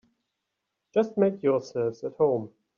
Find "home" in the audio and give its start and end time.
2.15-2.51